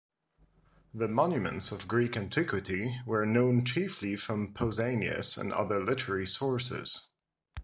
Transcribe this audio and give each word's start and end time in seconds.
The 0.95 1.07
monuments 1.07 1.71
of 1.71 1.87
Greek 1.87 2.17
antiquity 2.17 2.99
were 3.05 3.23
known 3.23 3.63
chiefly 3.63 4.15
from 4.15 4.51
Pausanias 4.51 5.37
and 5.37 5.53
other 5.53 5.85
literary 5.85 6.25
sources. 6.25 7.07